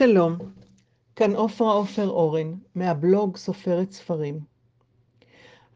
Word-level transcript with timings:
שלום, 0.00 0.36
כאן 1.16 1.34
עופרה 1.34 1.72
עופר 1.72 2.08
אורן, 2.08 2.54
מהבלוג 2.74 3.36
סופרת 3.36 3.92
ספרים. 3.92 4.40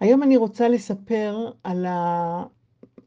היום 0.01 0.23
אני 0.23 0.37
רוצה 0.37 0.69
לספר 0.69 1.51
על, 1.65 1.87
ה... 1.87 2.43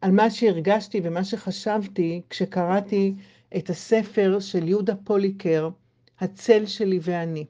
על 0.01 0.11
מה 0.11 0.29
שהרגשתי 0.29 1.01
ומה 1.03 1.23
שחשבתי 1.23 2.21
כשקראתי 2.29 3.15
את 3.57 3.69
הספר 3.69 4.39
של 4.39 4.67
יהודה 4.67 4.95
פוליקר, 4.95 5.69
הצל 6.19 6.65
שלי 6.65 6.99
ואני. 7.01 7.45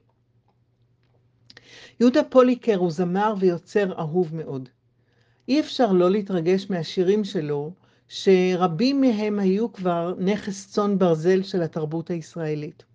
יהודה 2.00 2.24
פוליקר 2.24 2.76
הוא 2.76 2.90
זמר 2.90 3.34
ויוצר 3.40 3.98
אהוב 3.98 4.36
מאוד. 4.36 4.68
אי 5.48 5.60
אפשר 5.60 5.92
לא 5.92 6.10
להתרגש 6.10 6.70
מהשירים 6.70 7.24
שלו, 7.24 7.72
שרבים 8.08 9.00
מהם 9.00 9.38
היו 9.38 9.72
כבר 9.72 10.14
נכס 10.18 10.70
צאן 10.70 10.98
ברזל 10.98 11.42
של 11.42 11.62
התרבות 11.62 12.10
הישראלית. 12.10 12.88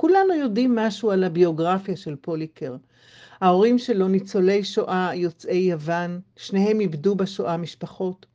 כולנו 0.00 0.34
יודעים 0.34 0.74
משהו 0.74 1.10
על 1.10 1.24
הביוגרפיה 1.24 1.96
של 1.96 2.16
פוליקר. 2.16 2.76
ההורים 3.40 3.78
שלו 3.78 4.08
ניצולי 4.08 4.64
שואה 4.64 5.14
יוצאי 5.14 5.56
יוון, 5.56 6.20
שניהם 6.36 6.80
איבדו 6.80 7.14
בשואה 7.14 7.56
משפחות. 7.56 8.26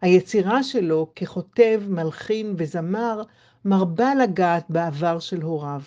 היצירה 0.00 0.62
שלו 0.62 1.12
ככותב, 1.16 1.82
מלחין 1.88 2.54
וזמר 2.56 3.22
מרבה 3.64 4.14
לגעת 4.14 4.64
בעבר 4.68 5.18
של 5.18 5.42
הוריו. 5.42 5.82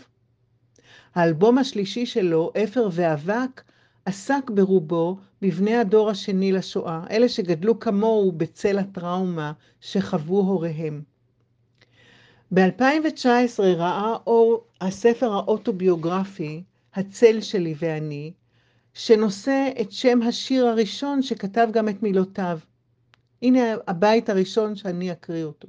האלבום 1.15 1.57
השלישי 1.57 2.05
שלו, 2.05 2.51
אפר 2.63 2.89
ואבק, 2.91 3.61
עסק 4.05 4.49
ברובו 4.49 5.17
בבני 5.41 5.75
הדור 5.75 6.09
השני 6.09 6.51
לשואה, 6.51 7.03
אלה 7.11 7.29
שגדלו 7.29 7.79
כמוהו 7.79 8.31
בצל 8.31 8.79
הטראומה 8.79 9.51
שחוו 9.81 10.39
הוריהם. 10.39 11.12
ב-2019 12.53 13.63
ראה 13.63 14.15
אור 14.27 14.65
הספר 14.81 15.33
האוטוביוגרפי, 15.33 16.63
הצל 16.93 17.41
שלי 17.41 17.75
ואני, 17.77 18.33
שנושא 18.93 19.69
את 19.81 19.91
שם 19.91 20.21
השיר 20.21 20.67
הראשון 20.67 21.21
שכתב 21.21 21.67
גם 21.71 21.89
את 21.89 22.03
מילותיו. 22.03 22.59
הנה 23.41 23.59
הבית 23.87 24.29
הראשון 24.29 24.75
שאני 24.75 25.11
אקריא 25.11 25.43
אותו. 25.43 25.67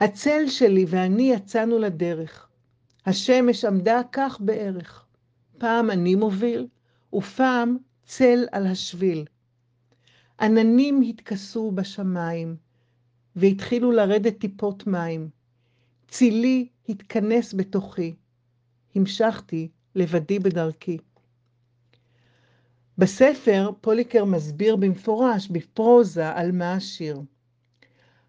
הצל 0.00 0.48
שלי 0.48 0.84
ואני 0.88 1.32
יצאנו 1.32 1.78
לדרך. 1.78 2.48
השמש 3.06 3.64
עמדה 3.64 4.00
כך 4.12 4.40
בערך. 4.40 5.04
פעם 5.58 5.90
אני 5.90 6.14
מוביל, 6.14 6.66
ופעם 7.12 7.76
צל 8.06 8.46
על 8.52 8.66
השביל. 8.66 9.24
עננים 10.40 11.02
התכסו 11.08 11.70
בשמיים, 11.70 12.56
והתחילו 13.36 13.92
לרדת 13.92 14.38
טיפות 14.38 14.86
מים. 14.86 15.28
צילי 16.08 16.68
התכנס 16.88 17.54
בתוכי. 17.54 18.14
המשכתי 18.94 19.68
לבדי 19.94 20.38
בדרכי. 20.38 20.98
בספר 22.98 23.70
פוליקר 23.80 24.24
מסביר 24.24 24.76
במפורש, 24.76 25.48
בפרוזה, 25.48 26.28
על 26.28 26.52
מה 26.52 26.72
השיר. 26.72 27.20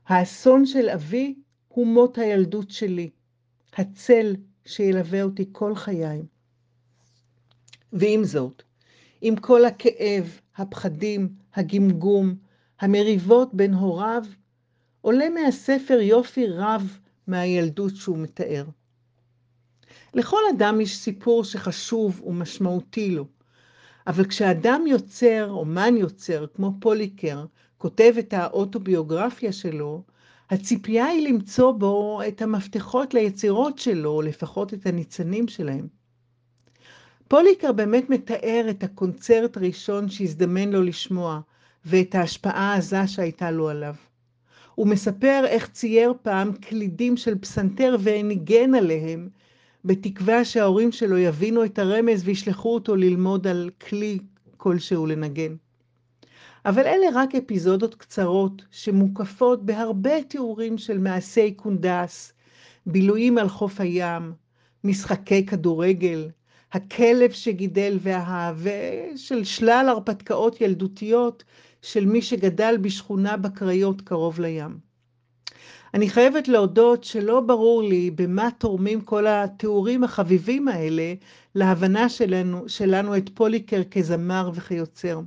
האסון 0.06 0.66
של 0.66 0.90
אבי 0.90 1.36
הוא 1.68 1.88
מות 1.88 2.18
הילדות 2.18 2.72
שלי, 2.72 3.10
הצל 3.74 4.36
שילווה 4.66 5.24
אותי 5.24 5.46
כל 5.52 5.76
חיי. 5.76 6.22
ועם 7.94 8.24
זאת, 8.24 8.64
עם 9.22 9.36
כל 9.36 9.66
הכאב, 9.66 10.40
הפחדים, 10.56 11.30
הגמגום, 11.56 12.36
המריבות 12.80 13.54
בין 13.54 13.74
הוריו, 13.74 14.24
עולה 15.02 15.30
מהספר 15.30 16.00
יופי 16.02 16.48
רב 16.48 16.98
מהילדות 17.28 17.96
שהוא 17.96 18.18
מתאר. 18.18 18.66
לכל 20.14 20.42
אדם 20.56 20.82
יש 20.82 20.98
סיפור 20.98 21.44
שחשוב 21.44 22.22
ומשמעותי 22.26 23.12
לו, 23.12 23.26
אבל 24.08 24.26
כשאדם 24.26 24.82
יוצר, 24.88 25.50
אומן 25.50 25.98
יוצר, 25.98 26.46
כמו 26.56 26.72
פוליקר, 26.80 27.46
כותב 27.78 28.14
את 28.20 28.34
האוטוביוגרפיה 28.34 29.52
שלו, 29.54 30.04
הציפייה 30.50 31.06
היא 31.06 31.28
למצוא 31.28 31.72
בו 31.72 32.22
את 32.28 32.42
המפתחות 32.42 33.14
ליצירות 33.14 33.80
שלו, 33.80 34.10
או 34.10 34.22
לפחות 34.22 34.74
את 34.74 34.86
הניצנים 34.86 35.48
שלהם. 35.48 35.88
פוליקר 37.28 37.72
באמת 37.72 38.10
מתאר 38.10 38.66
את 38.70 38.84
הקונצרט 38.84 39.58
הראשון 39.58 40.10
שהזדמן 40.10 40.70
לו 40.70 40.84
לשמוע, 40.84 41.40
ואת 41.86 42.16
ההשפעה 42.16 42.74
העזה 42.74 43.08
שהייתה 43.08 43.52
לו 43.52 43.70
עליו. 43.70 43.96
הוא 44.80 44.88
מספר 44.88 45.44
איך 45.48 45.70
צייר 45.70 46.14
פעם 46.22 46.52
קלידים 46.54 47.18
של 47.18 47.38
פסנתר 47.38 47.96
וניגן 48.00 48.76
עליהם, 48.76 49.30
בתקווה 49.86 50.46
שההורים 50.46 50.92
שלו 50.92 51.18
יבינו 51.18 51.66
את 51.66 51.80
הרמז 51.80 52.22
וישלחו 52.26 52.74
אותו 52.74 52.96
ללמוד 52.96 53.48
על 53.48 53.70
כלי 53.90 54.20
כלשהו 54.58 55.06
לנגן. 55.06 55.56
אבל 56.66 56.82
אלה 56.82 57.08
רק 57.14 57.36
אפיזודות 57.36 57.96
קצרות 57.96 58.62
שמוקפות 58.72 59.66
בהרבה 59.66 60.24
תיאורים 60.24 60.78
של 60.78 60.98
מעשי 60.98 61.52
קונדס, 61.52 62.34
בילויים 62.86 63.38
על 63.38 63.50
חוף 63.50 63.82
הים, 63.82 64.34
משחקי 64.84 65.46
כדורגל, 65.46 66.30
הכלב 66.72 67.32
שגידל 67.32 67.98
ואהב, 68.02 68.56
ושל 68.60 69.44
שלל 69.44 69.86
הרפתקאות 69.90 70.62
ילדותיות 70.62 71.44
של 71.82 72.06
מי 72.06 72.22
שגדל 72.22 72.78
בשכונה 72.82 73.38
בקריות 73.38 74.02
קרוב 74.02 74.40
לים. 74.40 74.80
אני 75.94 76.10
חייבת 76.10 76.48
להודות 76.48 77.04
שלא 77.04 77.42
ברור 77.42 77.84
לי 77.84 78.12
במה 78.12 78.50
תורמים 78.58 79.02
כל 79.02 79.28
התיאורים 79.28 80.04
החביבים 80.04 80.68
האלה 80.68 81.14
להבנה 81.56 82.10
שלנו, 82.10 82.70
שלנו 82.70 83.18
את 83.18 83.30
פוליקר 83.34 83.82
כזמר 83.92 84.52
וכיוצר. 84.54 85.20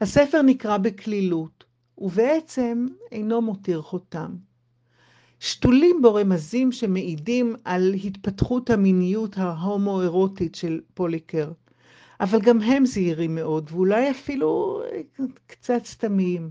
הספר 0.00 0.42
נקרא 0.42 0.76
בקלילות, 0.76 1.64
ובעצם 1.98 2.86
אינו 3.12 3.42
מותיר 3.42 3.82
חותם. 3.82 4.36
שתולים 5.40 6.02
בו 6.02 6.14
רמזים 6.14 6.72
שמעידים 6.72 7.56
על 7.64 7.94
התפתחות 8.04 8.70
המיניות 8.70 9.38
ההומו-אירוטית 9.38 10.54
של 10.54 10.80
פוליקר, 10.94 11.52
אבל 12.20 12.40
גם 12.40 12.60
הם 12.60 12.86
זהירים 12.86 13.34
מאוד, 13.34 13.70
ואולי 13.72 14.10
אפילו 14.10 14.82
קצת 15.46 15.84
סתמיים. 15.84 16.50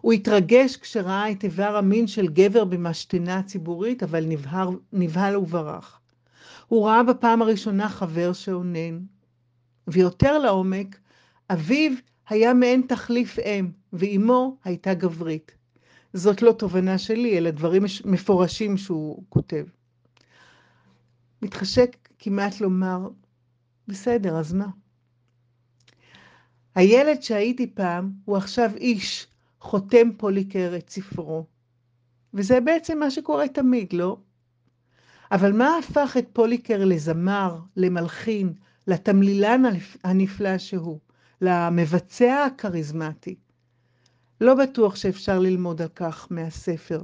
הוא 0.00 0.12
התרגש 0.12 0.76
כשראה 0.76 1.30
את 1.30 1.44
איבר 1.44 1.76
המין 1.76 2.06
של 2.06 2.28
גבר 2.28 2.64
במשתנה 2.64 3.38
הציבורית, 3.38 4.02
אבל 4.02 4.24
נבהר, 4.26 4.70
נבהל 4.92 5.36
וברח. 5.36 6.00
הוא 6.68 6.86
ראה 6.86 7.02
בפעם 7.02 7.42
הראשונה 7.42 7.88
חבר 7.88 8.32
שאונן. 8.32 9.00
ויותר 9.86 10.38
לעומק, 10.38 10.98
אביו 11.50 11.92
היה 12.28 12.54
מעין 12.54 12.82
תחליף 12.88 13.38
אם, 13.38 13.70
ואימו 13.92 14.56
הייתה 14.64 14.94
גברית. 14.94 15.54
זאת 16.12 16.42
לא 16.42 16.52
תובנה 16.52 16.98
שלי, 16.98 17.38
אלא 17.38 17.50
דברים 17.50 17.82
מפורשים 18.04 18.76
שהוא 18.76 19.22
כותב. 19.28 19.64
מתחשק 21.42 21.96
כמעט 22.18 22.60
לומר, 22.60 23.08
בסדר, 23.88 24.38
אז 24.38 24.52
מה? 24.52 24.68
הילד 26.74 27.22
שהייתי 27.22 27.66
פעם 27.74 28.12
הוא 28.24 28.36
עכשיו 28.36 28.70
איש, 28.76 29.26
חותם 29.60 30.12
פוליקר 30.16 30.72
את 30.78 30.90
ספרו. 30.90 31.46
וזה 32.34 32.60
בעצם 32.60 32.98
מה 32.98 33.10
שקורה 33.10 33.48
תמיד, 33.48 33.92
לא? 33.92 34.16
אבל 35.32 35.52
מה 35.52 35.78
הפך 35.78 36.16
את 36.18 36.26
פוליקר 36.32 36.84
לזמר, 36.84 37.58
למלחין, 37.76 38.52
לתמלילן 38.86 39.62
הנפלא 40.04 40.58
שהוא, 40.58 40.98
למבצע 41.40 42.44
הכריזמטי? 42.44 43.36
לא 44.40 44.54
בטוח 44.54 44.96
שאפשר 44.96 45.38
ללמוד 45.38 45.82
על 45.82 45.88
כך 45.88 46.26
מהספר. 46.30 47.02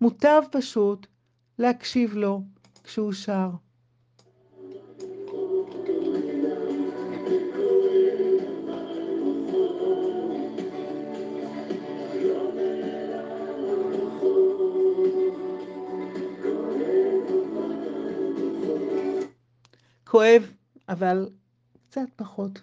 מוטב 0.00 0.42
פשוט 0.52 1.06
להקשיב 1.58 2.14
לו 2.14 2.42
כשהוא 2.84 3.12
שר. 3.12 3.50
כואב, 20.12 20.42
אבל 20.88 21.28
קצת 21.90 22.00
פחות. 22.16 22.60